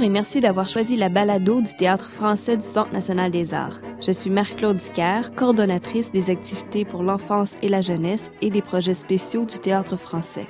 Et 0.00 0.08
merci 0.08 0.40
d'avoir 0.40 0.68
choisi 0.68 0.94
la 0.94 1.08
balado 1.08 1.60
du 1.60 1.72
Théâtre 1.76 2.08
français 2.08 2.56
du 2.56 2.64
Centre 2.64 2.92
national 2.92 3.32
des 3.32 3.52
arts. 3.52 3.80
Je 4.00 4.12
suis 4.12 4.30
Marie-Claude 4.30 4.76
Dicker, 4.76 5.34
coordonnatrice 5.34 6.12
des 6.12 6.30
activités 6.30 6.84
pour 6.84 7.02
l'enfance 7.02 7.54
et 7.62 7.68
la 7.68 7.80
jeunesse 7.80 8.30
et 8.40 8.50
des 8.50 8.62
projets 8.62 8.94
spéciaux 8.94 9.44
du 9.44 9.58
Théâtre 9.58 9.96
français. 9.96 10.46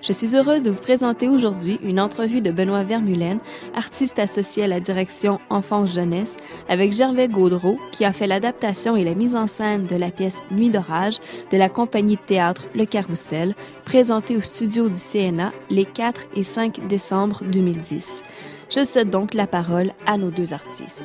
Je 0.00 0.12
suis 0.12 0.36
heureuse 0.36 0.62
de 0.62 0.70
vous 0.70 0.80
présenter 0.80 1.28
aujourd'hui 1.28 1.80
une 1.82 1.98
entrevue 1.98 2.40
de 2.40 2.52
Benoît 2.52 2.84
Vermulen, 2.84 3.38
artiste 3.74 4.20
associé 4.20 4.62
à 4.62 4.68
la 4.68 4.78
direction 4.78 5.40
Enfance-Jeunesse, 5.50 6.36
avec 6.68 6.92
Gervais 6.92 7.28
Gaudreau, 7.28 7.78
qui 7.90 8.04
a 8.04 8.12
fait 8.12 8.28
l'adaptation 8.28 8.96
et 8.96 9.04
la 9.04 9.14
mise 9.14 9.34
en 9.34 9.48
scène 9.48 9.86
de 9.86 9.96
la 9.96 10.10
pièce 10.10 10.42
Nuit 10.52 10.70
d'orage 10.70 11.18
de 11.50 11.56
la 11.56 11.68
compagnie 11.68 12.16
de 12.16 12.20
théâtre 12.20 12.66
Le 12.74 12.84
Carrousel, 12.84 13.54
présentée 13.84 14.36
au 14.36 14.40
studio 14.40 14.88
du 14.88 15.00
CNA 15.00 15.52
les 15.68 15.84
4 15.84 16.26
et 16.36 16.44
5 16.44 16.86
décembre 16.86 17.42
2010. 17.44 18.22
Je 18.74 18.82
cède 18.82 19.08
donc 19.08 19.34
la 19.34 19.46
parole 19.46 19.92
à 20.04 20.16
nos 20.16 20.32
deux 20.32 20.52
artistes. 20.52 21.04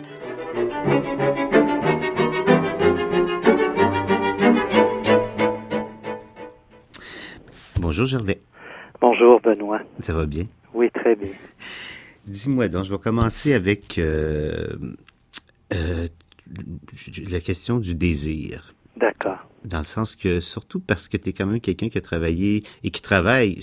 Bonjour 7.80 8.08
Gervais. 8.08 8.42
Bonjour 9.00 9.40
Benoît. 9.42 9.82
Ça 10.00 10.14
va 10.14 10.26
bien? 10.26 10.46
Oui, 10.74 10.90
très 10.90 11.16
bien. 11.16 11.30
Dis-moi 12.26 12.70
donc, 12.70 12.86
je 12.86 12.92
vais 12.92 12.98
commencer 12.98 13.54
avec 13.54 14.00
euh, 14.00 14.70
euh, 15.74 16.08
la 17.30 17.40
question 17.40 17.78
du 17.78 17.94
désir. 17.94 18.74
D'accord. 18.98 19.48
Dans 19.64 19.80
le 19.80 19.84
sens 19.84 20.16
que, 20.16 20.40
surtout 20.40 20.80
parce 20.80 21.08
que 21.08 21.18
tu 21.18 21.30
es 21.30 21.34
quand 21.34 21.46
même 21.46 21.62
quelqu'un 21.62 21.90
qui 21.90 22.00
a 22.00 22.02
travaillé 22.02 22.64
et 22.84 22.90
qui 22.90 23.04
travaille 23.04 23.60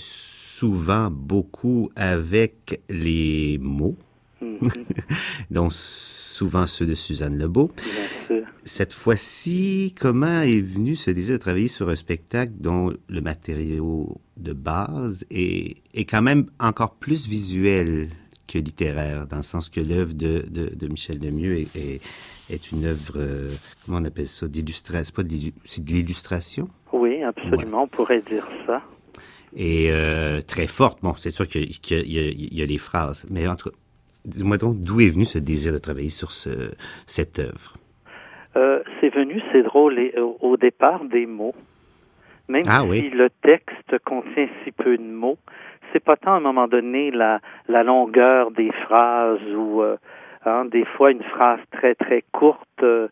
souvent 0.57 1.11
beaucoup 1.11 1.91
avec 1.95 2.81
les 2.89 3.59
mots. 3.61 3.95
Mhm. 4.41 4.59
Donc, 5.51 5.71
souvent 5.71 6.65
ceux 6.65 6.87
de 6.87 6.95
Suzanne 6.95 7.37
Lebeau. 7.37 7.71
Bien 7.77 8.37
sûr. 8.37 8.47
Cette 8.63 8.93
fois-ci, 8.93 9.93
comment 9.99 10.41
est 10.41 10.59
venu 10.59 10.95
ce 10.95 11.11
désir 11.11 11.33
de 11.33 11.37
travailler 11.39 11.67
sur 11.67 11.89
un 11.89 11.95
spectacle 11.95 12.53
dont 12.59 12.91
le 13.07 13.21
matériau 13.21 14.17
de 14.35 14.53
base 14.53 15.25
est, 15.29 15.77
est 15.93 16.05
quand 16.05 16.23
même 16.23 16.47
encore 16.59 16.95
plus 16.95 17.27
visuel 17.27 18.09
que 18.47 18.57
littéraire, 18.57 19.27
dans 19.27 19.37
le 19.37 19.43
sens 19.43 19.69
que 19.69 19.81
l'œuvre 19.81 20.13
de, 20.13 20.43
de, 20.49 20.73
de 20.73 20.87
Michel 20.87 21.19
Lemieux 21.19 21.59
est, 21.59 21.75
est, 21.75 22.01
est 22.49 22.71
une 22.71 22.85
œuvre, 22.85 23.13
euh, 23.17 23.51
comment 23.85 23.99
on 23.99 24.05
appelle 24.05 24.27
ça, 24.27 24.47
d'illustration, 24.47 25.13
de 25.17 25.35
c'est 25.65 25.83
de 25.83 25.91
l'illustration, 25.91 26.69
Oui, 26.93 27.21
absolument, 27.23 27.83
on 27.83 27.87
pourrait 27.87 28.21
dire 28.21 28.47
ça. 28.65 28.81
Et 29.57 29.89
euh, 29.91 30.39
très 30.41 30.67
forte. 30.67 30.99
Bon, 31.01 31.15
c'est 31.17 31.31
sûr 31.31 31.47
qu'il 31.47 31.63
y, 31.63 32.19
a- 32.19 32.31
y 32.31 32.61
y 32.61 32.65
les 32.65 32.77
phrases, 32.77 33.25
mais 33.29 33.47
entre 33.47 33.73
dis-moi 34.23 34.57
donc, 34.57 34.75
d'où 34.77 35.01
est 35.01 35.09
venu 35.09 35.25
ce 35.25 35.39
désir 35.39 35.73
de 35.73 35.79
travailler 35.79 36.09
sur 36.09 36.31
ce, 36.31 36.71
cette 37.05 37.39
œuvre? 37.39 37.75
Euh, 38.55 38.81
c'est 38.99 39.13
venu, 39.13 39.41
c'est 39.51 39.63
drôle, 39.63 39.99
et, 39.99 40.13
au, 40.19 40.37
au 40.41 40.57
départ 40.57 41.03
des 41.05 41.25
mots. 41.25 41.55
Même 42.49 42.63
Ah 42.67 42.81
si 42.83 42.87
oui. 42.87 43.09
le 43.09 43.29
texte 43.41 43.97
contient 44.05 44.47
si 44.63 44.71
peu 44.71 44.97
de 44.97 45.03
mots, 45.03 45.37
c'est 45.91 46.03
pas 46.03 46.15
tant 46.17 46.33
à 46.33 46.37
un 46.37 46.39
moment 46.39 46.67
donné 46.67 47.11
la, 47.11 47.39
la 47.67 47.83
longueur 47.83 48.51
des 48.51 48.71
phrases 48.85 49.41
ou 49.55 49.81
euh, 49.81 49.97
hein, 50.45 50.65
des 50.65 50.85
fois 50.85 51.11
une 51.11 51.23
phrase 51.23 51.59
très 51.71 51.95
très 51.95 52.23
courte 52.31 52.83
euh, 52.83 53.07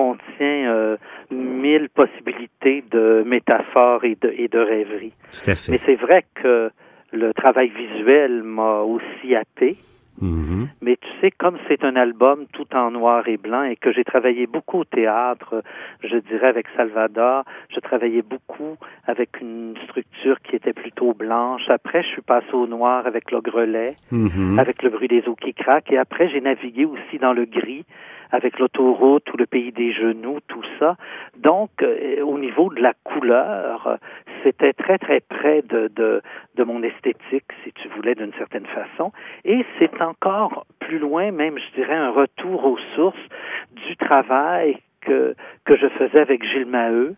contient 0.00 0.62
euh, 0.70 0.96
mille 1.30 1.88
possibilités 1.88 2.84
de 2.90 3.22
métaphores 3.26 4.04
et 4.04 4.16
de, 4.20 4.28
et 4.36 4.48
de 4.48 4.58
rêveries. 4.58 5.14
Tout 5.32 5.50
à 5.50 5.54
fait. 5.56 5.72
Mais 5.72 5.80
c'est 5.86 5.96
vrai 6.06 6.24
que 6.42 6.70
le 7.12 7.32
travail 7.32 7.68
visuel 7.70 8.42
m'a 8.42 8.80
aussi 8.80 9.34
hâté. 9.34 9.76
Mhm. 10.20 10.68
Mais 10.80 10.96
tu 10.96 11.08
sais, 11.20 11.30
comme 11.30 11.58
c'est 11.68 11.84
un 11.84 11.94
album 11.94 12.46
tout 12.56 12.70
en 12.74 12.90
noir 12.90 13.28
et 13.28 13.36
blanc 13.36 13.64
et 13.64 13.76
que 13.76 13.92
j'ai 13.92 14.02
travaillé 14.04 14.46
beaucoup 14.46 14.78
au 14.80 14.84
théâtre, 14.84 15.62
je 16.02 16.16
dirais 16.30 16.48
avec 16.48 16.66
Salvador, 16.76 17.44
je 17.74 17.80
travaillais 17.80 18.22
beaucoup 18.22 18.76
avec 19.06 19.28
une 19.42 19.74
structure 19.86 20.40
qui 20.40 20.56
était 20.56 20.72
plutôt 20.72 21.12
blanche. 21.12 21.68
Après, 21.68 22.02
je 22.02 22.08
suis 22.14 22.22
passé 22.22 22.50
au 22.54 22.66
noir 22.66 23.06
avec 23.06 23.30
le 23.30 23.40
grelet, 23.42 23.94
Mhm. 24.10 24.58
avec 24.58 24.82
le 24.82 24.88
bruit 24.88 25.08
des 25.08 25.22
eaux 25.28 25.36
qui 25.44 25.52
craquent. 25.52 25.92
Et 25.92 25.98
après, 25.98 26.30
j'ai 26.30 26.40
navigué 26.40 26.84
aussi 26.86 27.18
dans 27.20 27.34
le 27.34 27.44
gris 27.44 27.84
avec 28.30 28.58
l'autoroute 28.58 29.32
ou 29.32 29.36
le 29.36 29.46
pays 29.46 29.72
des 29.72 29.92
genoux, 29.92 30.38
tout 30.48 30.64
ça. 30.78 30.96
Donc, 31.36 31.70
euh, 31.82 32.22
au 32.22 32.38
niveau 32.38 32.72
de 32.72 32.80
la 32.80 32.94
couleur, 33.04 33.98
c'était 34.42 34.72
très, 34.72 34.98
très 34.98 35.20
près 35.20 35.62
de, 35.62 35.88
de, 35.94 36.22
de 36.54 36.64
mon 36.64 36.82
esthétique, 36.82 37.44
si 37.64 37.72
tu 37.72 37.88
voulais, 37.88 38.14
d'une 38.14 38.32
certaine 38.34 38.66
façon. 38.66 39.12
Et 39.44 39.64
c'est 39.78 40.00
encore 40.00 40.66
plus 40.80 40.98
loin, 40.98 41.30
même, 41.32 41.58
je 41.58 41.80
dirais, 41.80 41.94
un 41.94 42.10
retour 42.10 42.64
aux 42.64 42.78
sources 42.94 43.28
du 43.72 43.96
travail 43.96 44.78
que, 45.00 45.34
que 45.64 45.76
je 45.76 45.88
faisais 45.88 46.20
avec 46.20 46.44
Gilles 46.44 46.66
Maheu. 46.66 47.14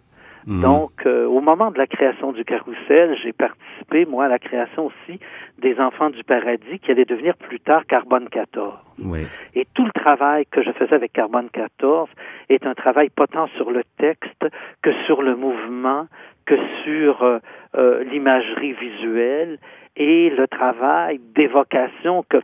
Mhm. 0.48 0.62
Donc, 0.62 0.92
euh, 1.04 1.26
au 1.26 1.42
moment 1.42 1.70
de 1.70 1.76
la 1.76 1.86
création 1.86 2.32
du 2.32 2.42
carrousel, 2.42 3.14
j'ai 3.22 3.34
participé, 3.34 4.06
moi, 4.06 4.24
à 4.24 4.28
la 4.28 4.38
création 4.38 4.86
aussi 4.86 5.20
des 5.58 5.78
Enfants 5.78 6.08
du 6.08 6.24
Paradis, 6.24 6.78
qui 6.78 6.90
allait 6.90 7.04
devenir 7.04 7.36
plus 7.36 7.60
tard 7.60 7.84
Carbone 7.86 8.30
14. 8.30 8.72
Oui. 9.04 9.26
Et 9.54 9.66
tout 9.74 9.84
le 9.84 9.92
travail 9.92 10.46
que 10.46 10.62
je 10.62 10.72
faisais 10.72 10.94
avec 10.94 11.12
Carbone 11.12 11.50
14 11.52 12.08
est 12.48 12.64
un 12.66 12.74
travail 12.74 13.10
pas 13.10 13.26
tant 13.26 13.48
sur 13.58 13.70
le 13.70 13.82
texte 13.98 14.46
que 14.80 14.90
sur 15.04 15.20
le 15.20 15.36
mouvement, 15.36 16.06
que 16.46 16.56
sur 16.82 17.22
euh, 17.22 17.40
euh, 17.76 18.02
l'imagerie 18.04 18.72
visuelle 18.72 19.58
et 19.96 20.30
le 20.30 20.48
travail 20.48 21.20
d'évocation 21.34 22.24
que 22.26 22.38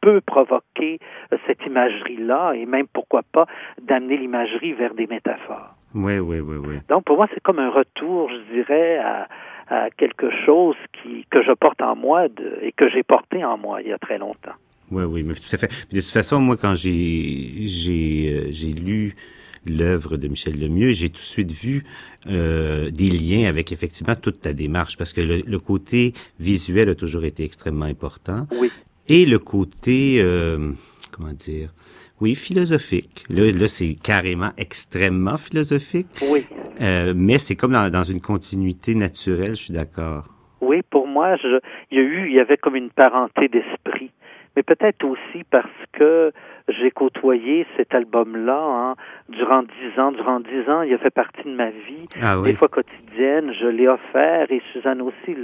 peut 0.00 0.20
provoquer 0.20 1.00
euh, 1.32 1.36
cette 1.48 1.66
imagerie-là 1.66 2.52
et 2.52 2.64
même, 2.64 2.86
pourquoi 2.86 3.22
pas, 3.32 3.46
d'amener 3.82 4.16
l'imagerie 4.18 4.72
vers 4.72 4.94
des 4.94 5.08
métaphores. 5.08 5.74
Oui, 5.94 6.18
oui, 6.18 6.40
oui, 6.40 6.56
oui. 6.56 6.74
Donc, 6.88 7.04
pour 7.04 7.16
moi, 7.16 7.26
c'est 7.34 7.42
comme 7.42 7.58
un 7.58 7.70
retour, 7.70 8.30
je 8.30 8.54
dirais, 8.54 8.98
à, 8.98 9.28
à 9.68 9.90
quelque 9.90 10.30
chose 10.46 10.76
qui, 11.02 11.26
que 11.30 11.42
je 11.42 11.52
porte 11.52 11.80
en 11.82 11.96
moi 11.96 12.28
de- 12.28 12.58
et 12.62 12.72
que 12.72 12.88
j'ai 12.88 13.02
porté 13.02 13.44
en 13.44 13.56
moi 13.58 13.82
il 13.82 13.88
y 13.88 13.92
a 13.92 13.98
très 13.98 14.18
longtemps. 14.18 14.54
Oui, 14.90 15.04
oui, 15.04 15.22
mais 15.22 15.34
tout 15.34 15.42
à 15.52 15.58
fait. 15.58 15.70
De 15.92 16.00
toute 16.00 16.10
façon, 16.10 16.40
moi, 16.40 16.56
quand 16.56 16.74
j'ai 16.74 17.66
j'ai 17.68 18.32
euh, 18.32 18.48
j'ai 18.50 18.72
lu 18.72 19.14
l'œuvre 19.66 20.16
de 20.16 20.26
Michel 20.26 20.58
Lemieux, 20.58 20.90
j'ai 20.92 21.08
tout 21.10 21.16
de 21.20 21.32
suite 21.36 21.52
vu 21.52 21.82
euh, 22.28 22.90
des 22.90 23.08
liens 23.10 23.48
avec 23.48 23.70
effectivement 23.72 24.14
toute 24.16 24.40
ta 24.40 24.52
démarche, 24.52 24.96
parce 24.96 25.12
que 25.12 25.20
le, 25.20 25.42
le 25.46 25.58
côté 25.58 26.12
visuel 26.40 26.88
a 26.88 26.94
toujours 26.94 27.24
été 27.24 27.44
extrêmement 27.44 27.84
important, 27.84 28.46
Oui. 28.58 28.70
et 29.08 29.26
le 29.26 29.38
côté, 29.38 30.16
euh, 30.22 30.72
comment 31.12 31.32
dire, 31.34 31.72
oui, 32.20 32.34
philosophique. 32.34 33.24
Là, 33.30 33.50
là 33.52 33.68
c'est 33.68 33.94
carrément 34.02 34.50
extrêmement 34.58 35.36
philosophique, 35.38 36.08
Oui. 36.22 36.46
euh, 36.80 37.12
mais 37.16 37.38
c'est 37.38 37.56
comme 37.56 37.72
dans, 37.72 37.90
dans 37.90 38.04
une 38.04 38.20
continuité 38.20 38.94
naturelle, 38.94 39.50
je 39.50 39.64
suis 39.64 39.74
d'accord. 39.74 40.24
Oui, 40.60 40.82
pour 40.90 41.06
moi, 41.06 41.36
je, 41.36 41.58
il 41.90 41.98
y 41.98 42.00
a 42.00 42.04
eu, 42.04 42.28
il 42.28 42.34
y 42.34 42.40
avait 42.40 42.58
comme 42.58 42.76
une 42.76 42.90
parenté 42.90 43.48
d'esprit. 43.48 44.10
Mais 44.56 44.62
peut-être 44.62 45.04
aussi 45.04 45.44
parce 45.50 45.70
que 45.92 46.32
j'ai 46.70 46.90
côtoyé 46.90 47.66
cet 47.76 47.94
album-là 47.94 48.60
hein, 48.62 48.94
durant 49.28 49.62
dix 49.62 50.00
ans. 50.00 50.12
Durant 50.12 50.40
dix 50.40 50.68
ans, 50.70 50.82
il 50.82 50.92
a 50.94 50.98
fait 50.98 51.10
partie 51.10 51.42
de 51.44 51.54
ma 51.54 51.70
vie. 51.70 52.08
Ah 52.22 52.36
Des 52.36 52.50
oui. 52.50 52.54
fois 52.54 52.68
quotidienne, 52.68 53.52
je 53.60 53.66
l'ai 53.66 53.88
offert 53.88 54.46
et 54.50 54.62
Suzanne 54.72 55.00
aussi. 55.02 55.36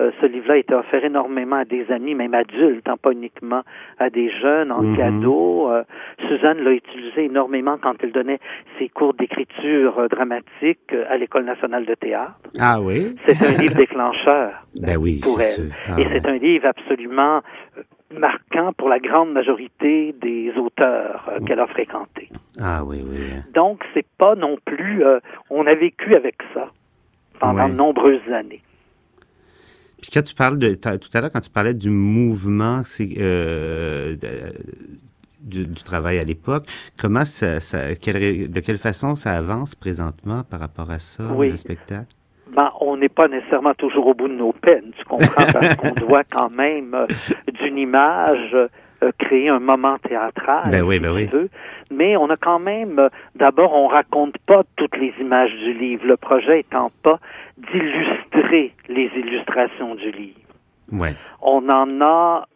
euh, 0.00 0.10
ce 0.20 0.26
livre-là 0.26 0.54
a 0.54 0.56
été 0.58 0.74
offert 0.74 1.04
énormément 1.04 1.56
à 1.56 1.64
des 1.64 1.90
amis, 1.90 2.14
même 2.14 2.34
adultes, 2.34 2.88
hein, 2.88 2.96
pas 3.00 3.12
uniquement 3.12 3.62
à 3.98 4.10
des 4.10 4.30
jeunes 4.30 4.72
en 4.72 4.82
Mhm. 4.82 4.96
cadeau. 4.96 5.70
Euh, 5.70 5.82
Suzanne 6.28 6.58
l'a 6.60 6.72
utilisé 6.72 7.24
énormément 7.24 7.78
quand 7.80 7.94
elle 8.02 8.12
donnait 8.12 8.40
ses 8.78 8.88
cours 8.88 9.14
d'écriture 9.14 9.98
euh, 9.98 10.08
dramatique 10.08 10.80
euh, 10.92 11.04
à 11.08 11.16
l'École 11.16 11.44
nationale 11.44 11.84
de 11.86 11.94
théâtre. 11.94 12.34
Ah 12.58 12.80
oui. 12.80 13.16
C'est 13.28 13.44
un 13.46 13.52
livre 13.62 13.74
déclencheur 13.74 14.52
Ben 14.80 14.96
oui, 14.96 15.20
pour 15.22 15.38
c'est 15.40 15.60
elle. 15.60 15.66
sûr. 15.70 15.74
Ah 15.88 16.00
Et 16.00 16.06
ouais. 16.06 16.10
c'est 16.14 16.26
un 16.28 16.36
livre 16.36 16.66
absolument 16.66 17.40
marquant 18.18 18.72
pour 18.72 18.88
la 18.88 18.98
grande 18.98 19.32
majorité 19.32 20.14
des 20.20 20.52
auteurs 20.56 21.28
euh, 21.28 21.40
qu'elle 21.44 21.60
a 21.60 21.66
fréquentés. 21.66 22.28
Ah 22.60 22.84
oui, 22.84 23.02
oui. 23.08 23.18
Donc, 23.54 23.82
c'est 23.94 24.06
pas 24.18 24.34
non 24.34 24.56
plus... 24.64 25.04
euh, 25.04 25.20
on 25.50 25.66
a 25.66 25.74
vécu 25.74 26.14
avec 26.14 26.36
ça 26.54 26.70
pendant 27.40 27.68
de 27.68 27.74
nombreuses 27.74 28.28
années. 28.32 28.62
Puis 30.00 30.10
quand 30.12 30.22
tu 30.22 30.34
parles 30.34 30.58
de 30.58 30.74
tout 30.74 31.08
à 31.14 31.20
l'heure 31.20 31.30
quand 31.32 31.40
tu 31.40 31.50
parlais 31.50 31.74
du 31.74 31.88
mouvement, 31.90 32.82
c'est 32.84 33.08
euh, 33.18 34.16
du, 35.40 35.66
du 35.66 35.82
travail 35.84 36.18
à 36.18 36.24
l'époque, 36.24 36.64
comment 36.98 37.24
ça, 37.24 37.60
ça 37.60 37.94
quelle- 37.94 38.50
de 38.50 38.60
quelle 38.60 38.78
façon 38.78 39.14
ça 39.16 39.32
avance 39.32 39.74
présentement 39.76 40.42
par 40.42 40.58
rapport 40.60 40.90
à 40.90 40.98
ça 40.98 41.24
Oui. 41.34 41.50
le 41.50 41.56
spectacle? 41.56 42.12
Ben, 42.54 42.70
on 42.80 42.98
n'est 42.98 43.08
pas 43.08 43.28
nécessairement 43.28 43.74
toujours 43.74 44.08
au 44.08 44.14
bout 44.14 44.28
de 44.28 44.34
nos 44.34 44.52
peines, 44.52 44.92
tu 44.98 45.04
comprends, 45.04 45.46
parce 45.52 45.76
qu'on 45.76 45.92
doit 45.92 46.24
quand 46.24 46.50
même 46.50 46.94
euh, 46.94 47.06
d'une 47.52 47.78
image 47.78 48.54
euh, 48.54 49.10
créer 49.18 49.48
un 49.48 49.58
moment 49.58 49.98
théâtral, 49.98 50.70
Ben 50.70 50.82
oui, 50.82 51.00
ben 51.00 51.12
oui. 51.12 51.28
Mais 51.90 52.16
on 52.16 52.28
a 52.30 52.36
quand 52.36 52.58
même, 52.58 52.98
euh, 52.98 53.08
d'abord, 53.34 53.74
on 53.74 53.88
raconte 53.88 54.36
pas 54.38 54.62
toutes 54.76 54.96
les 54.96 55.12
images 55.20 55.52
du 55.52 55.72
livre. 55.72 56.06
Le 56.06 56.16
projet 56.16 56.60
étant 56.60 56.90
pas 57.02 57.18
d'illustrer 57.56 58.74
les 58.88 59.10
illustrations 59.16 59.94
du 59.94 60.10
livre. 60.10 60.38
Ouais. 60.92 61.14
On 61.40 61.68
en 61.68 62.00
a 62.00 62.46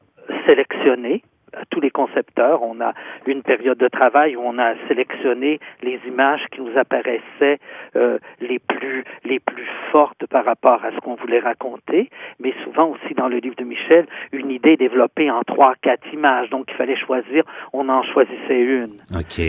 sélectionné 0.46 1.22
tous 1.70 1.80
les 1.80 1.90
concepteurs, 1.90 2.62
on 2.62 2.80
a 2.80 2.92
une 3.26 3.42
période 3.42 3.78
de 3.78 3.88
travail 3.88 4.36
où 4.36 4.40
on 4.44 4.58
a 4.58 4.74
sélectionné 4.88 5.60
les 5.82 6.00
images 6.06 6.44
qui 6.52 6.60
nous 6.60 6.76
apparaissaient 6.76 7.58
euh, 7.96 8.18
les 8.40 8.58
plus 8.58 9.04
les 9.24 9.40
plus 9.40 9.66
fortes 9.90 10.26
par 10.26 10.44
rapport 10.44 10.84
à 10.84 10.92
ce 10.92 10.98
qu'on 10.98 11.14
voulait 11.14 11.40
raconter, 11.40 12.10
mais 12.40 12.54
souvent 12.64 12.88
aussi 12.90 13.14
dans 13.14 13.28
le 13.28 13.38
livre 13.38 13.56
de 13.56 13.64
Michel, 13.64 14.06
une 14.32 14.50
idée 14.50 14.76
développée 14.76 15.30
en 15.30 15.42
trois, 15.42 15.74
quatre 15.80 16.06
images. 16.12 16.50
Donc 16.50 16.66
il 16.68 16.74
fallait 16.74 16.96
choisir, 16.96 17.44
on 17.72 17.88
en 17.88 18.02
choisissait 18.02 18.60
une. 18.60 18.96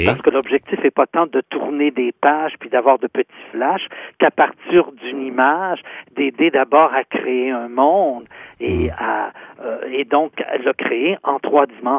Parce 0.06 0.21
que 0.21 0.30
l'objectif 0.30 0.81
n'est 0.83 0.92
pas 0.92 1.07
tant 1.07 1.27
de 1.27 1.42
tourner 1.42 1.92
des 1.92 2.12
pages 2.12 2.54
puis 2.59 2.69
d'avoir 2.69 3.00
de 3.00 3.07
petits 3.07 3.27
flashs 3.51 3.88
qu'à 4.19 4.31
partir 4.31 4.92
d'une 4.94 5.21
image, 5.21 5.81
d'aider 6.15 6.51
d'abord 6.51 6.94
à 6.94 7.04
créer 7.04 7.51
un 7.51 7.68
monde 7.68 8.25
et 8.59 8.88
mm. 8.88 8.92
à 8.98 9.31
euh, 9.63 9.80
et 9.92 10.06
donc 10.06 10.33
le 10.63 10.71
créer 10.74 11.18
en 11.24 11.39
trois 11.39 11.65
dimensions. 11.65 11.97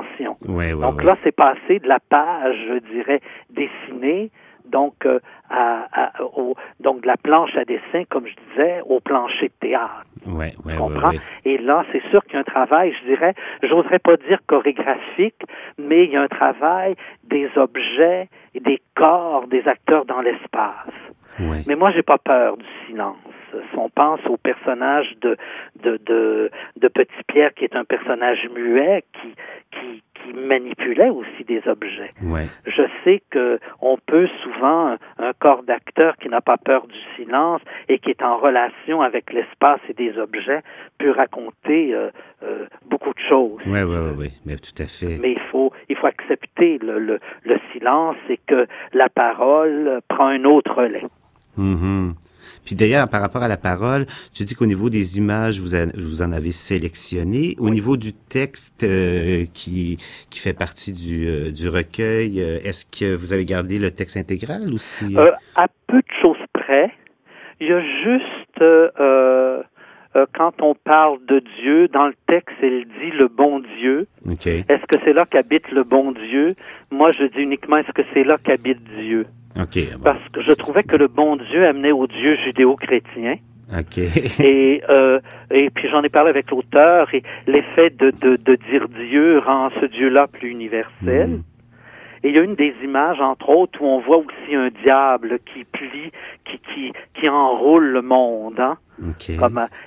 Donc 0.81 1.03
là, 1.03 1.17
c'est 1.23 1.35
passé 1.35 1.79
de 1.79 1.89
la 1.89 1.99
page, 2.01 2.57
je 2.69 2.79
dirais, 2.93 3.21
dessinée 3.51 4.31
donc 4.69 5.07
euh, 5.07 5.19
à, 5.49 5.87
à, 5.93 6.23
au, 6.23 6.55
donc 6.81 7.01
de 7.01 7.07
la 7.07 7.17
planche 7.17 7.57
à 7.57 7.65
dessin, 7.65 8.05
comme 8.11 8.27
je 8.27 8.35
disais, 8.51 8.81
au 8.87 9.01
plancher 9.01 9.47
de 9.49 9.69
théâtre. 9.69 10.05
Ouais, 10.27 10.53
ouais, 10.65 10.77
comprends? 10.77 11.13
Et 11.45 11.59
là, 11.59 11.85
c'est 11.93 12.03
sûr 12.11 12.23
qu'il 12.25 12.35
y 12.35 12.37
a 12.37 12.41
un 12.41 12.45
travail, 12.45 12.95
je 13.01 13.07
dirais, 13.07 13.35
j'oserais 13.63 13.99
pas 13.99 14.17
dire 14.17 14.41
chorégraphique, 14.47 15.43
mais 15.79 16.05
il 16.05 16.11
y 16.11 16.17
a 16.17 16.23
un 16.23 16.29
travail 16.29 16.97
des 17.25 17.49
objets, 17.57 18.29
et 18.55 18.61
des 18.61 18.81
corps 18.95 19.47
des 19.47 19.67
acteurs 19.69 20.05
dans 20.05 20.21
l'espace. 20.21 20.93
Mais 21.67 21.77
moi, 21.77 21.91
j'ai 21.93 22.03
pas 22.03 22.19
peur 22.19 22.57
du 22.57 22.67
silence. 22.87 23.17
Si 23.53 23.79
on 23.79 23.89
pense 23.89 24.21
au 24.27 24.37
personnage 24.37 25.17
de, 25.23 25.37
de, 25.83 25.99
de, 26.05 26.51
de 26.77 26.89
Petit 26.89 27.23
Pierre, 27.29 27.55
qui 27.55 27.65
est 27.65 27.75
un 27.75 27.85
personnage 27.85 28.47
muet, 28.55 29.05
qui, 29.15 29.35
qui, 29.73 30.03
qui 30.23 30.33
manipulait 30.33 31.11
aussi 31.11 31.45
des 31.45 31.63
objets. 31.67 32.11
Je 32.67 32.83
sais 33.05 33.23
que 33.31 33.59
on 33.81 33.97
peut 33.97 34.29
souvent 34.43 34.97
un, 35.19 35.33
corps 35.39 35.63
d'acteur 35.63 36.17
qui 36.17 36.29
n'a 36.29 36.41
pas 36.41 36.57
peur 36.57 36.87
du 36.87 36.99
silence 37.17 37.61
et 37.89 37.99
qui 37.99 38.11
est 38.11 38.23
en 38.23 38.37
relation 38.37 39.03
avec 39.03 39.33
l'espace 39.33 39.81
et 39.89 39.95
des 39.95 40.19
objets 40.19 40.63
peut 40.99 41.11
raconter 41.11 41.95
euh, 41.95 42.11
euh, 42.43 42.67
beaucoup 42.87 43.13
de 43.13 43.21
choses. 43.29 43.61
Oui, 43.67 43.83
oui, 43.83 43.97
oui, 44.17 44.33
mais 44.45 44.57
tout 44.57 44.83
à 44.83 44.87
fait. 44.87 45.19
Mais 45.21 45.33
il 45.33 45.41
faut 45.51 45.73
il 45.89 45.97
faut 45.97 46.07
accepter 46.07 46.79
le, 46.79 46.99
le, 46.99 47.21
le 47.45 47.59
silence 47.73 48.17
et 48.29 48.39
que 48.47 48.67
la 48.93 49.09
parole 49.09 50.01
prend 50.09 50.27
un 50.27 50.45
autre 50.45 50.75
relais. 50.75 51.05
Mm-hmm. 51.59 52.13
Puis 52.65 52.77
d'ailleurs, 52.77 53.09
par 53.09 53.23
rapport 53.23 53.43
à 53.43 53.49
la 53.49 53.57
parole, 53.57 54.05
tu 54.35 54.45
dis 54.45 54.55
qu'au 54.55 54.67
niveau 54.67 54.91
des 54.91 55.17
images, 55.17 55.59
vous, 55.59 55.71
vous 55.97 56.23
en 56.23 56.33
avez 56.33 56.53
sélectionné. 56.53 57.57
Au 57.59 57.71
niveau 57.71 57.97
du 57.97 58.13
texte 58.13 58.83
euh, 58.83 59.47
qui, 59.55 59.97
qui 60.31 60.39
fait 60.39 60.53
partie 60.53 60.93
du, 60.93 61.27
euh, 61.27 61.51
du 61.51 61.69
recueil, 61.69 62.41
euh, 62.43 62.59
est-ce 62.59 62.85
que 62.85 63.15
vous 63.15 63.33
avez 63.33 63.45
gardé 63.45 63.79
le 63.79 63.91
texte 63.91 64.17
intégral 64.17 64.73
aussi? 64.73 65.17
à 65.57 65.67
peu 65.87 65.97
de 65.97 66.13
choses 66.21 66.37
près. 66.53 66.93
Il 67.61 67.69
y 67.69 67.73
a 67.73 67.81
juste 67.81 68.63
quand 70.35 70.63
on 70.63 70.75
parle 70.75 71.19
de 71.27 71.43
Dieu, 71.61 71.89
dans 71.89 72.07
le 72.07 72.15
texte, 72.27 72.57
il 72.63 72.87
dit 73.01 73.11
le 73.17 73.29
bon 73.29 73.61
Dieu. 73.79 74.07
Est-ce 74.69 74.87
que 74.87 74.97
c'est 75.05 75.13
là 75.13 75.27
qu'habite 75.27 75.71
le 75.71 75.85
bon 75.85 76.13
Dieu? 76.13 76.51
Moi, 76.91 77.13
je 77.13 77.25
dis 77.25 77.41
uniquement 77.41 77.79
est-ce 77.79 77.93
que 77.93 78.03
c'est 78.15 78.25
là 78.25 78.39
qu'habite 78.43 78.83
Dieu? 78.99 79.27
Parce 80.03 80.27
que 80.33 80.41
je 80.41 80.53
trouvais 80.53 80.83
que 80.83 80.97
le 80.97 81.09
bon 81.09 81.37
Dieu 81.37 81.67
amenait 81.67 81.93
au 81.93 82.07
Dieu 82.07 82.37
judéo-chrétien. 82.45 83.37
et 84.45 84.83
euh, 84.89 85.21
et 85.51 85.69
puis 85.69 85.91
j'en 85.91 86.03
ai 86.03 86.09
parlé 86.09 86.31
avec 86.31 86.51
l'auteur 86.51 87.13
et 87.13 87.23
l'effet 87.47 87.91
de, 87.91 88.11
de, 88.11 88.37
de, 88.37 88.57
dire 88.71 88.89
Dieu 88.89 89.41
rend 89.41 89.69
ce 89.81 89.87
Dieu-là 89.87 90.27
plus 90.27 90.51
universel. 90.51 91.29
Hmm. 91.29 91.43
Et 92.25 92.31
il 92.31 92.35
y 92.35 92.39
a 92.39 92.43
une 92.43 92.57
des 92.57 92.75
images, 92.83 93.21
entre 93.21 93.49
autres, 93.51 93.81
où 93.81 93.87
on 93.87 94.01
voit 94.01 94.19
aussi 94.19 94.55
un 94.55 94.71
diable 94.83 95.39
qui 95.53 95.65
plie, 95.65 96.11
qui, 96.45 96.59
qui, 96.75 96.93
qui 97.15 97.29
enroule 97.29 97.87
le 97.87 98.03
monde. 98.03 98.59
Hein? 98.59 98.77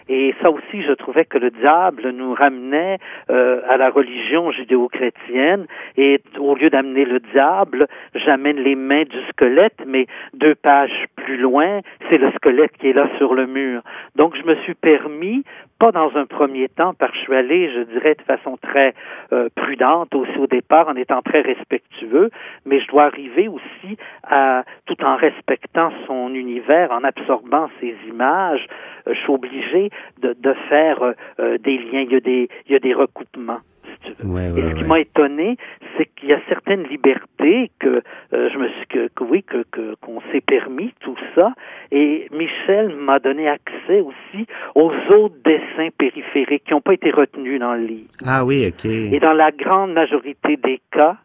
Et 0.08 0.34
ça 0.42 0.50
aussi, 0.50 0.84
je 0.84 0.94
trouvais 0.94 1.26
que 1.26 1.38
le 1.38 1.52
diable 1.52 2.10
nous 2.12 2.34
ramenait 2.34 2.98
euh, 3.30 3.62
à 3.68 3.78
la 3.78 3.90
religion 3.90 4.52
judéo-chrétienne. 4.52 5.66
Et 5.98 6.22
au 6.38 6.56
lieu 6.56 6.70
d'amener 6.70 7.06
le 7.06 7.20
diable, 7.20 7.88
j'amène 8.16 8.58
les 8.58 8.76
mains 8.76 9.04
du 9.04 9.22
squelette, 9.30 9.82
mais 9.86 10.08
deux 10.34 10.56
pages 10.56 11.06
plus 11.16 11.38
loin, 11.38 11.82
c'est 12.10 12.18
le 12.18 12.32
squelette 12.32 12.78
qui 12.78 12.90
est 12.90 12.94
là 12.94 13.08
sur 13.18 13.34
le 13.34 13.48
mur. 13.48 13.82
Donc, 14.16 14.36
je 14.36 14.44
me 14.44 14.56
suis 14.64 14.76
permis, 14.76 15.44
pas 15.80 15.92
dans 15.92 16.16
un 16.16 16.26
premier 16.26 16.70
temps, 16.70 16.94
parce 16.94 17.12
que 17.12 17.18
je 17.18 17.24
suis 17.24 17.36
allé, 17.36 17.72
je 17.74 17.82
dirais, 17.82 18.16
de 18.16 18.22
façon 18.22 18.58
très 18.62 18.94
euh, 19.34 19.50
prudente 19.56 20.14
aussi 20.16 20.38
au 20.38 20.48
départ, 20.48 20.88
en 20.88 20.96
étant 20.96 21.22
très 21.22 21.42
respectueux, 21.42 22.30
mais 22.66 22.80
je 22.80 22.88
dois 22.88 23.06
arriver 23.06 23.48
aussi 23.48 23.98
à, 24.24 24.64
tout 24.86 25.04
en 25.04 25.16
respectant 25.16 25.92
son 26.06 26.34
univers, 26.34 26.92
en 26.92 27.04
absorbant 27.04 27.70
ses 27.80 27.96
images, 28.08 28.66
euh, 29.01 29.01
je 29.08 29.14
suis 29.14 29.32
obligé 29.32 29.90
de, 30.22 30.36
de 30.40 30.54
faire 30.70 31.02
euh, 31.04 31.14
euh, 31.40 31.58
des 31.58 31.78
liens. 31.78 32.02
Il 32.02 32.12
y 32.12 32.16
a 32.16 32.20
des, 32.20 32.50
il 32.68 32.72
y 32.72 32.76
a 32.76 32.80
des 32.80 32.94
recoupements. 32.94 33.60
Et 34.04 34.14
ce 34.18 34.74
qui 34.76 34.84
m'a 34.86 35.00
étonné, 35.00 35.58
c'est 35.96 36.08
qu'il 36.16 36.30
y 36.30 36.34
a 36.34 36.40
certaines 36.50 36.84
libertés 36.88 37.70
que 37.80 38.02
je 38.32 38.58
me 38.58 38.68
suis 38.70 38.88
que, 38.88 39.24
oui 39.24 39.44
que 39.44 39.64
qu'on 40.02 40.22
s'est 40.32 40.42
permis 40.42 40.92
tout 41.02 41.18
ça. 41.36 41.54
Et 41.92 42.28
Michel 42.32 42.96
m'a 42.96 43.20
donné 43.20 43.48
accès 43.48 44.02
aussi 44.02 44.48
aux 44.74 44.92
autres 45.10 45.36
dessins 45.44 45.90
périphériques 45.98 46.64
qui 46.64 46.74
n'ont 46.74 46.82
pas 46.82 46.94
été 46.94 47.12
retenus 47.12 47.60
dans 47.60 47.74
le 47.76 47.86
livre. 47.86 48.10
Ah 48.26 48.44
oui, 48.44 48.66
ok. 48.68 48.86
Et 48.86 49.20
dans 49.20 49.34
la 49.34 49.52
grande 49.52 49.94
majorité 49.94 50.58
des 50.58 50.82
cas, 50.92 51.18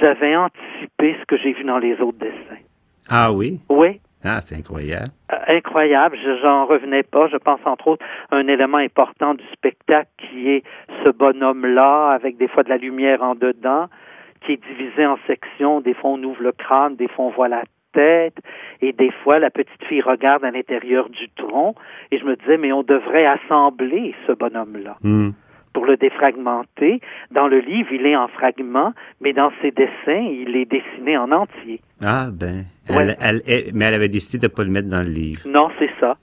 j'avais 0.00 0.36
anticipé 0.36 1.16
ce 1.20 1.24
que 1.26 1.36
j'ai 1.36 1.52
vu 1.52 1.64
dans 1.64 1.78
les 1.78 2.00
autres 2.00 2.18
dessins. 2.18 2.62
Ah 3.10 3.32
oui? 3.32 3.60
Oui. 3.68 4.00
Ah, 4.24 4.40
c'est 4.40 4.56
incroyable. 4.56 5.10
Euh, 5.32 5.36
incroyable, 5.56 6.18
j'en 6.42 6.66
revenais 6.66 7.02
pas. 7.02 7.28
Je 7.28 7.36
pense 7.36 7.60
entre 7.64 7.88
autres 7.88 8.04
un 8.30 8.46
élément 8.48 8.78
important 8.78 9.34
du 9.34 9.44
spectacle 9.52 10.10
qui 10.18 10.50
est 10.50 10.62
ce 11.04 11.10
bonhomme-là 11.10 12.10
avec 12.10 12.36
des 12.36 12.48
fois 12.48 12.62
de 12.62 12.68
la 12.68 12.76
lumière 12.76 13.22
en 13.22 13.34
dedans, 13.34 13.86
qui 14.44 14.52
est 14.52 14.60
divisé 14.68 15.06
en 15.06 15.18
sections. 15.26 15.80
Des 15.80 15.94
fois 15.94 16.10
on 16.10 16.22
ouvre 16.22 16.42
le 16.42 16.52
crâne, 16.52 16.96
des 16.96 17.08
fois 17.08 17.26
on 17.26 17.30
voit 17.30 17.48
la 17.48 17.62
tête, 17.92 18.36
et 18.82 18.92
des 18.92 19.10
fois 19.10 19.38
la 19.38 19.50
petite 19.50 19.82
fille 19.88 20.02
regarde 20.02 20.44
à 20.44 20.50
l'intérieur 20.50 21.08
du 21.08 21.28
tronc. 21.30 21.74
Et 22.10 22.18
je 22.18 22.24
me 22.24 22.36
disais, 22.36 22.58
mais 22.58 22.72
on 22.72 22.82
devrait 22.82 23.26
assembler 23.26 24.14
ce 24.26 24.32
bonhomme-là. 24.32 24.96
Hmm 25.02 25.30
pour 25.72 25.86
le 25.86 25.96
défragmenter. 25.96 27.00
Dans 27.30 27.48
le 27.48 27.60
livre, 27.60 27.92
il 27.92 28.06
est 28.06 28.16
en 28.16 28.28
fragments, 28.28 28.92
mais 29.20 29.32
dans 29.32 29.52
ses 29.62 29.70
dessins, 29.70 29.90
il 30.06 30.56
est 30.56 30.64
dessiné 30.64 31.16
en 31.16 31.30
entier. 31.32 31.80
Ah, 32.02 32.28
ben. 32.32 32.64
Elle, 32.88 33.72
mais 33.74 33.84
elle 33.84 33.94
avait 33.94 34.08
décidé 34.08 34.38
de 34.38 34.50
ne 34.50 34.54
pas 34.54 34.64
le 34.64 34.70
mettre 34.70 34.88
dans 34.88 35.02
le 35.02 35.12
livre. 35.12 35.42
Non, 35.46 35.70
c'est 35.78 35.90
ça. 36.00 36.16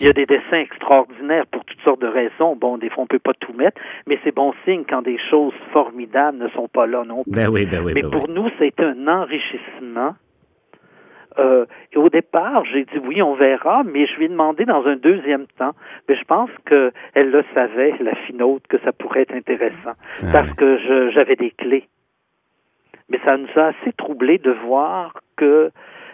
Il 0.00 0.06
y 0.06 0.10
a 0.10 0.12
des 0.12 0.26
dessins 0.26 0.58
extraordinaires 0.58 1.46
pour 1.46 1.64
toutes 1.64 1.80
sortes 1.82 2.00
de 2.00 2.08
raisons. 2.08 2.56
Bon, 2.56 2.78
des 2.78 2.90
fois, 2.90 3.04
on 3.04 3.06
peut 3.06 3.20
pas 3.20 3.34
tout 3.34 3.52
mettre, 3.52 3.80
mais 4.06 4.18
c'est 4.24 4.34
bon 4.34 4.52
signe 4.64 4.82
quand 4.88 5.02
des 5.02 5.18
choses 5.30 5.54
formidables 5.72 6.38
ne 6.38 6.48
sont 6.48 6.68
pas 6.68 6.86
là 6.86 7.04
non 7.04 7.22
plus. 7.22 7.32
Ben 7.32 7.48
oui, 7.48 7.66
ben 7.66 7.82
oui, 7.84 7.92
mais 7.94 8.02
ben 8.02 8.10
pour 8.10 8.28
nous, 8.28 8.48
c'est 8.58 8.80
un 8.80 9.06
enrichissement 9.06 10.14
euh, 11.38 11.66
et 11.92 11.96
au 11.96 12.08
départ, 12.08 12.64
j'ai 12.64 12.84
dit 12.84 12.98
oui, 13.04 13.22
on 13.22 13.34
verra, 13.34 13.82
mais 13.84 14.06
je 14.06 14.16
lui 14.16 14.26
ai 14.26 14.28
demandé 14.28 14.64
dans 14.64 14.86
un 14.86 14.96
deuxième 14.96 15.46
temps. 15.58 15.72
Mais 16.08 16.16
je 16.16 16.24
pense 16.24 16.50
qu'elle 16.66 17.30
le 17.30 17.44
savait, 17.54 17.94
la 18.00 18.14
finote, 18.14 18.66
que 18.68 18.78
ça 18.78 18.92
pourrait 18.92 19.22
être 19.22 19.34
intéressant, 19.34 19.94
ah 20.22 20.26
parce 20.32 20.52
que 20.54 21.10
j'avais 21.10 21.36
des 21.36 21.50
clés. 21.50 21.88
Mais 23.08 23.18
ça 23.24 23.36
nous 23.36 23.48
a 23.56 23.68
assez 23.68 23.92
troublé 23.96 24.38
de 24.38 24.50
voir 24.50 25.14
que 25.36 25.70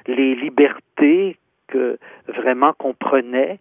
les 0.07 0.35
libertés 0.35 1.39
que 1.67 1.99
vraiment 2.29 2.73
qu'on 2.75 2.95
prenait 2.95 3.59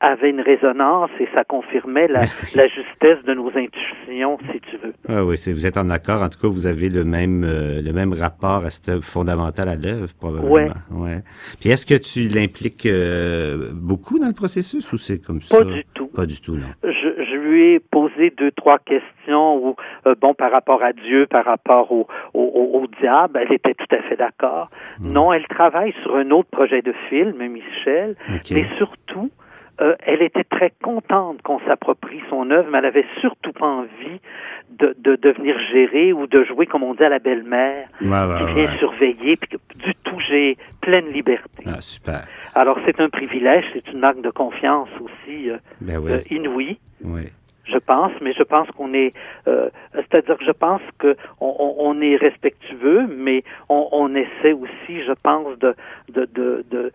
avait 0.00 0.30
une 0.30 0.40
résonance 0.40 1.10
et 1.18 1.28
ça 1.34 1.44
confirmait 1.44 2.06
la, 2.08 2.20
la, 2.54 2.68
justesse 2.68 3.24
de 3.24 3.34
nos 3.34 3.48
intuitions, 3.48 4.38
si 4.52 4.60
tu 4.70 4.76
veux. 4.76 4.94
Ah 5.08 5.24
oui, 5.24 5.36
vous 5.46 5.66
êtes 5.66 5.76
en 5.76 5.90
accord. 5.90 6.22
En 6.22 6.28
tout 6.28 6.38
cas, 6.40 6.48
vous 6.48 6.66
avez 6.66 6.88
le 6.88 7.04
même 7.04 7.44
euh, 7.44 7.82
le 7.82 7.92
même 7.92 8.12
rapport 8.12 8.64
à 8.64 8.70
ce 8.70 9.00
fondamental 9.00 9.68
à 9.68 9.76
l'œuvre, 9.76 10.12
probablement. 10.18 10.54
Ouais. 10.54 10.68
ouais. 10.90 11.18
Puis 11.60 11.70
est-ce 11.70 11.86
que 11.86 11.98
tu 11.98 12.28
l'impliques 12.28 12.86
euh, 12.86 13.70
beaucoup 13.72 14.18
dans 14.18 14.28
le 14.28 14.34
processus 14.34 14.92
ou 14.92 14.96
c'est 14.96 15.24
comme 15.24 15.42
ça? 15.42 15.58
Pas 15.58 15.64
du 15.64 15.84
tout. 15.94 16.06
Pas 16.08 16.26
du 16.26 16.40
tout, 16.40 16.54
non. 16.54 16.68
Je, 16.84 17.24
je 17.24 17.36
lui 17.36 17.74
ai 17.74 17.80
posé 17.80 18.30
deux, 18.30 18.52
trois 18.52 18.78
questions 18.78 19.56
ou 19.56 19.76
euh, 20.06 20.14
bon, 20.20 20.34
par 20.34 20.52
rapport 20.52 20.82
à 20.82 20.92
Dieu, 20.92 21.26
par 21.26 21.44
rapport 21.44 21.90
au, 21.90 22.06
au, 22.34 22.80
au 22.82 22.86
diable. 23.00 23.40
Elle 23.42 23.52
était 23.52 23.74
tout 23.74 23.94
à 23.94 24.02
fait 24.02 24.16
d'accord. 24.16 24.70
Hmm. 25.00 25.12
Non, 25.12 25.32
elle 25.32 25.46
travaille 25.48 25.92
sur 26.02 26.14
un 26.14 26.30
autre 26.30 26.50
projet 26.50 26.82
de 26.82 26.94
film, 27.08 27.36
Michel, 27.48 28.16
mais 28.50 28.64
surtout 28.76 29.30
euh, 29.80 29.94
elle 30.06 30.22
était 30.22 30.44
très 30.44 30.72
contente 30.82 31.40
qu'on 31.42 31.60
s'approprie 31.60 32.20
son 32.30 32.50
œuvre, 32.50 32.68
mais 32.70 32.78
elle 32.78 32.86
avait 32.86 33.06
surtout 33.20 33.52
pas 33.52 33.66
envie 33.66 34.20
de, 34.70 34.94
de 34.98 35.16
devenir 35.16 35.56
gérée 35.72 36.12
ou 36.12 36.26
de 36.26 36.44
jouer, 36.44 36.66
comme 36.66 36.82
on 36.82 36.94
dit, 36.94 37.04
à 37.04 37.08
la 37.08 37.18
belle-mère, 37.20 37.88
qui 38.00 38.54
vient 38.54 38.68
surveiller. 38.78 39.36
Puis 39.36 39.58
du 39.76 39.94
tout, 40.02 40.18
j'ai 40.28 40.56
pleine 40.80 41.12
liberté. 41.12 41.64
Ah, 41.66 41.80
super. 41.80 42.26
Alors, 42.54 42.78
c'est 42.86 43.00
un 43.00 43.08
privilège, 43.08 43.64
c'est 43.72 43.88
une 43.92 44.00
marque 44.00 44.20
de 44.20 44.30
confiance 44.30 44.88
aussi 45.00 45.50
euh, 45.50 45.58
ben 45.80 46.04
euh, 46.04 46.20
inouïe. 46.30 46.78
Oui. 47.02 47.28
Je 47.68 47.78
pense, 47.78 48.12
mais 48.20 48.32
je 48.32 48.42
pense 48.42 48.68
qu'on 48.70 48.94
est, 48.94 49.10
euh, 49.46 49.68
c'est-à-dire 49.94 50.38
que 50.38 50.44
je 50.44 50.52
pense 50.52 50.80
que 50.98 51.16
on, 51.40 51.74
on, 51.78 52.00
est 52.00 52.16
respectueux, 52.16 53.06
mais 53.06 53.44
on, 53.68 53.88
on, 53.92 54.14
essaie 54.14 54.52
aussi, 54.52 55.02
je 55.06 55.12
pense, 55.22 55.58
de 55.58 55.74
de 56.08 56.28
de 56.34 56.64
de 56.70 56.92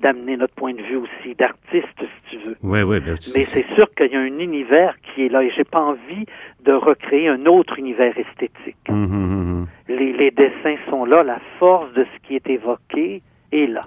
d'amener 0.00 0.36
notre 0.36 0.54
point 0.54 0.74
de 0.74 0.82
vue 0.82 0.96
aussi 0.96 1.34
d'artiste, 1.34 1.86
si 1.98 2.30
tu 2.30 2.36
veux. 2.44 2.56
Ouais, 2.62 2.82
ouais, 2.82 3.00
bien, 3.00 3.14
mais 3.34 3.46
c'est 3.46 3.66
sûr 3.74 3.88
qu'il 3.94 4.12
y 4.12 4.16
a 4.16 4.20
un 4.20 4.38
univers 4.38 4.94
qui 5.00 5.26
est 5.26 5.28
là, 5.28 5.42
et 5.42 5.50
j'ai 5.50 5.64
pas 5.64 5.80
envie 5.80 6.26
de 6.64 6.72
recréer 6.72 7.28
un 7.28 7.46
autre 7.46 7.78
univers 7.78 8.16
esthétique. 8.18 8.76
Hum, 8.88 9.04
hum, 9.04 9.32
hum, 9.32 9.66
les, 9.88 10.12
les 10.12 10.30
dessins 10.30 10.76
sont 10.88 11.04
là, 11.04 11.22
la 11.22 11.40
force 11.58 11.92
de 11.94 12.04
ce 12.04 12.26
qui 12.26 12.36
est 12.36 12.48
évoqué 12.48 13.22
est 13.52 13.66
là. 13.66 13.82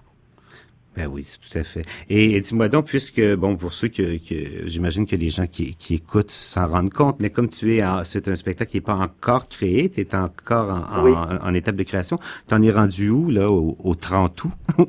Ben 0.95 1.07
oui, 1.07 1.27
tout 1.41 1.57
à 1.57 1.63
fait. 1.63 1.83
Et, 2.09 2.39
dis-moi 2.39 2.69
donc, 2.69 2.85
puisque, 2.85 3.21
bon, 3.35 3.55
pour 3.55 3.73
ceux 3.73 3.87
que, 3.87 4.17
que 4.17 4.67
j'imagine 4.67 5.07
que 5.07 5.15
les 5.15 5.31
gens 5.31 5.47
qui, 5.47 5.75
qui 5.75 5.95
écoutent 5.95 6.31
s'en 6.31 6.67
rendent 6.67 6.93
compte, 6.93 7.19
mais 7.19 7.31
comme 7.31 7.49
tu 7.49 7.75
es, 7.75 7.81
c'est 8.03 8.27
un 8.27 8.35
spectacle 8.35 8.69
qui 8.71 8.77
n'est 8.77 8.81
pas 8.81 8.95
encore 8.95 9.47
créé, 9.47 9.89
tu 9.89 10.01
es 10.01 10.15
encore 10.15 10.69
en, 10.69 11.47
en, 11.47 11.53
étape 11.55 11.75
de 11.75 11.83
création, 11.83 12.19
tu 12.47 12.53
en 12.53 12.61
es 12.61 12.71
rendu 12.71 13.09
où, 13.09 13.31
là, 13.31 13.49
au, 13.49 13.75
au 13.83 13.95
30 13.95 14.43
août? 14.43 14.51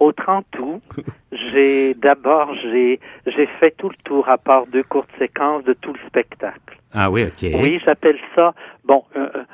au 0.00 0.12
30 0.12 0.46
août, 0.58 0.82
j'ai, 1.30 1.94
d'abord, 1.94 2.52
j'ai, 2.62 2.98
j'ai 3.26 3.46
fait 3.60 3.74
tout 3.76 3.90
le 3.90 3.96
tour 4.04 4.28
à 4.28 4.38
part 4.38 4.66
deux 4.66 4.82
courtes 4.82 5.10
séquences 5.18 5.62
de 5.64 5.74
tout 5.74 5.92
le 5.92 5.98
spectacle. 6.08 6.78
Ah 6.92 7.10
oui, 7.10 7.24
OK. 7.24 7.48
Oui, 7.62 7.80
j'appelle 7.84 8.18
ça, 8.34 8.52
bon, 8.84 9.04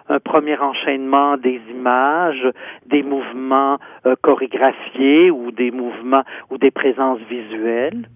un, 0.09 0.19
premier 0.21 0.57
enchaînement 0.57 1.37
des 1.37 1.61
images, 1.71 2.47
des 2.87 3.03
mouvements 3.03 3.79
euh, 4.07 4.15
chorégraphiés 4.23 5.31
ou 5.31 5.51
des 5.51 5.71
mouvements 5.71 6.25
ou 6.51 6.57
des 6.57 6.71
présences 6.71 7.21
visuelles. 7.29 8.09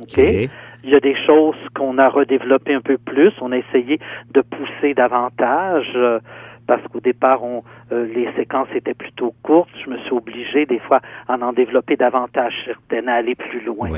OK. 0.00 0.18
Il 0.82 0.88
y 0.88 0.94
a 0.94 1.00
des 1.00 1.16
choses 1.26 1.56
qu'on 1.74 1.98
a 1.98 2.08
redéveloppées 2.08 2.74
un 2.74 2.80
peu 2.80 2.96
plus. 2.96 3.32
On 3.40 3.52
a 3.52 3.58
essayé 3.58 3.98
de 4.32 4.40
pousser 4.40 4.94
davantage. 4.94 5.90
Euh, 5.94 6.20
parce 6.70 6.86
qu'au 6.86 7.00
départ, 7.00 7.42
on, 7.42 7.64
euh, 7.90 8.06
les 8.14 8.32
séquences 8.36 8.68
étaient 8.72 8.94
plutôt 8.94 9.34
courtes. 9.42 9.74
Je 9.84 9.90
me 9.90 9.98
suis 10.04 10.12
obligé, 10.12 10.66
des 10.66 10.78
fois, 10.78 11.00
à 11.26 11.34
en 11.34 11.52
développer 11.52 11.96
davantage 11.96 12.54
certaines, 12.64 13.08
à 13.08 13.14
aller 13.14 13.34
plus 13.34 13.60
loin. 13.60 13.90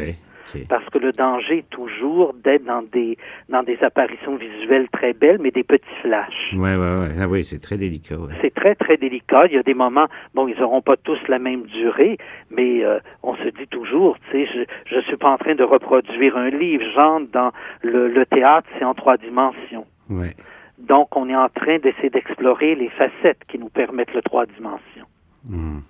Parce 0.70 0.88
que 0.88 0.98
le 0.98 1.12
danger 1.12 1.58
est 1.58 1.70
toujours 1.70 2.32
d'être 2.42 2.64
dans 2.64 2.82
des 2.82 3.18
dans 3.50 3.62
des 3.62 3.78
apparitions 3.82 4.36
visuelles 4.36 4.88
très 4.90 5.12
belles, 5.12 5.38
mais 5.38 5.50
des 5.50 5.64
petits 5.64 5.98
flashs. 6.00 6.54
Ouais, 6.54 6.76
ouais, 6.76 6.94
ouais. 7.00 7.12
Ah 7.20 7.28
oui, 7.28 7.44
c'est 7.44 7.60
très 7.60 7.76
délicat. 7.76 8.16
C'est 8.40 8.54
très 8.54 8.74
très 8.74 8.96
délicat. 8.96 9.46
Il 9.48 9.52
y 9.52 9.58
a 9.58 9.62
des 9.62 9.74
moments, 9.74 10.08
bon, 10.34 10.48
ils 10.48 10.58
n'auront 10.58 10.82
pas 10.82 10.96
tous 10.96 11.20
la 11.28 11.38
même 11.38 11.64
durée, 11.64 12.16
mais 12.50 12.82
euh, 12.84 12.98
on 13.22 13.34
se 13.36 13.48
dit 13.58 13.66
toujours, 13.70 14.16
tu 14.30 14.46
sais, 14.46 14.46
je 14.54 14.60
je 14.96 15.00
suis 15.02 15.18
pas 15.18 15.30
en 15.30 15.36
train 15.36 15.54
de 15.54 15.64
reproduire 15.64 16.38
un 16.38 16.48
livre. 16.48 16.84
J'entre 16.94 17.30
dans 17.32 17.52
le, 17.82 18.08
le 18.08 18.24
théâtre, 18.24 18.68
c'est 18.78 18.84
en 18.84 18.94
trois 18.94 19.18
dimensions. 19.18 19.86
Ouais. 20.10 20.34
Donc, 20.82 21.16
on 21.16 21.28
est 21.28 21.36
en 21.36 21.48
train 21.48 21.78
d'essayer 21.78 22.10
d'explorer 22.10 22.74
les 22.74 22.88
facettes 22.90 23.44
qui 23.48 23.58
nous 23.58 23.68
permettent 23.68 24.14
le 24.14 24.22
trois 24.22 24.46
dimensions. 24.46 25.06
Hmm. 25.44 25.80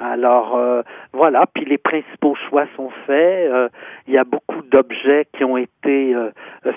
Alors 0.00 0.56
euh, 0.56 0.82
voilà, 1.12 1.46
puis 1.46 1.64
les 1.64 1.78
principaux 1.78 2.34
choix 2.48 2.66
sont 2.76 2.90
faits. 3.06 3.50
Euh, 3.52 3.68
il 4.08 4.14
y 4.14 4.18
a 4.18 4.24
beaucoup 4.24 4.62
d'objets 4.62 5.26
qui 5.36 5.44
ont 5.44 5.56
été 5.56 6.14
euh, 6.14 6.30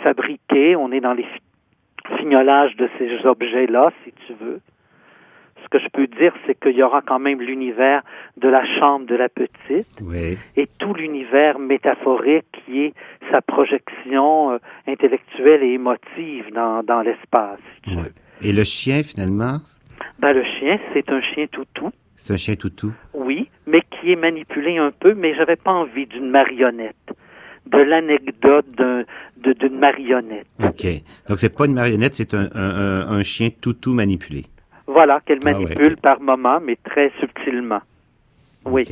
fabriqués. 0.03 0.75
On 0.75 0.91
est 0.91 0.99
dans 0.99 1.13
les 1.13 1.25
fignolages 2.17 2.75
de 2.75 2.87
ces 2.97 3.25
objets-là, 3.25 3.91
si 4.03 4.13
tu 4.27 4.33
veux. 4.33 4.61
Ce 5.67 5.77
que 5.77 5.83
je 5.83 5.89
peux 5.89 6.07
dire, 6.07 6.33
c'est 6.45 6.57
qu'il 6.57 6.77
y 6.77 6.83
aura 6.83 7.01
quand 7.01 7.19
même 7.19 7.41
l'univers 7.41 8.01
de 8.37 8.47
la 8.47 8.63
chambre 8.79 9.05
de 9.05 9.15
la 9.15 9.27
petite 9.27 9.85
et 10.55 10.67
tout 10.79 10.93
l'univers 10.93 11.59
métaphorique 11.59 12.45
qui 12.53 12.83
est 12.83 12.93
sa 13.29 13.41
projection 13.41 14.59
intellectuelle 14.87 15.63
et 15.63 15.73
émotive 15.73 16.45
dans, 16.53 16.83
dans 16.83 17.01
l'espace. 17.01 17.59
Et 18.41 18.53
le 18.53 18.63
chien, 18.63 19.03
finalement? 19.03 19.57
Ben, 20.19 20.31
le 20.31 20.43
chien, 20.43 20.79
c'est 20.93 21.09
un 21.09 21.21
chien 21.21 21.47
toutou. 21.51 21.91
C'est 22.15 22.33
un 22.33 22.37
chien 22.37 22.55
toutou? 22.55 22.93
Oui, 23.13 23.49
mais 23.65 23.81
qui 23.81 24.13
est 24.13 24.15
manipulé 24.15 24.77
un 24.77 24.91
peu, 24.91 25.13
mais 25.15 25.35
j'avais 25.35 25.57
pas 25.57 25.71
envie 25.71 26.05
d'une 26.05 26.29
marionnette. 26.29 26.95
De 27.65 27.79
l'anecdote 27.79 28.65
d'une 29.35 29.77
marionnette. 29.77 30.47
OK. 30.63 30.87
Donc, 31.27 31.39
c'est 31.39 31.53
pas 31.53 31.65
une 31.65 31.73
marionnette, 31.73 32.15
c'est 32.15 32.33
un, 32.33 32.47
un, 32.55 33.23
chien 33.23 33.49
toutou 33.49 33.93
manipulé. 33.93 34.45
Voilà, 34.97 35.21
qu'elle 35.23 35.37
ah 35.43 35.51
manipule 35.51 35.95
par 35.97 36.19
moment, 36.19 36.59
mais 36.59 36.75
très 36.83 37.11
subtilement. 37.19 37.81
Oui. 38.65 38.83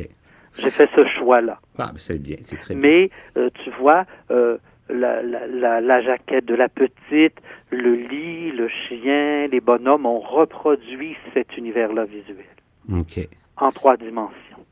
J'ai 0.56 0.70
fait 0.70 0.88
ce 0.96 1.04
choix-là. 1.18 1.60
Ah, 1.80 1.90
ben 1.92 1.98
c'est 1.98 2.22
bien, 2.22 2.38
c'est 2.44 2.60
très 2.60 2.76
bien. 2.76 2.82
Mais, 2.88 3.10
euh, 3.38 3.50
tu 3.64 3.72
vois, 3.72 4.06
euh, 4.30 4.60
la, 4.88 5.24
la, 5.24 5.82
la, 5.82 6.02
jaquette 6.04 6.46
de 6.46 6.54
la 6.54 6.70
petite, 6.70 7.42
le 7.72 7.96
lit, 7.96 8.52
le 8.52 8.70
chien, 8.70 9.48
les 9.48 9.60
bonhommes 9.60 10.06
ont 10.06 10.20
reproduit 10.20 11.18
cet 11.34 11.58
univers-là 11.58 12.06
visuel. 12.06 12.46
OK. 12.94 13.28
En 13.58 13.72
trois 13.72 13.98
dimensions. 13.98 14.64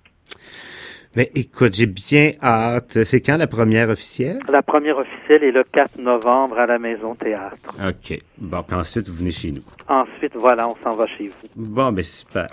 Mais 1.15 1.29
écoute, 1.35 1.75
j'ai 1.75 1.85
bien 1.85 2.31
hâte. 2.41 3.03
C'est 3.03 3.21
quand 3.21 3.37
la 3.37 3.45
première 3.45 3.89
officielle? 3.89 4.39
La 4.49 4.63
première 4.63 4.97
officielle 4.97 5.43
est 5.43 5.51
le 5.51 5.63
4 5.63 5.99
novembre 5.99 6.57
à 6.57 6.65
la 6.65 6.79
Maison 6.79 7.13
Théâtre. 7.13 7.75
OK. 7.77 8.19
Bon, 8.39 8.63
puis 8.63 8.75
ensuite, 8.75 9.07
vous 9.07 9.17
venez 9.17 9.31
chez 9.31 9.51
nous. 9.51 9.61
Ensuite, 9.87 10.35
voilà, 10.35 10.67
on 10.67 10.75
s'en 10.83 10.95
va 10.95 11.05
chez 11.05 11.27
vous. 11.27 11.47
Bon, 11.55 11.91
ben 11.91 12.03
super. 12.03 12.47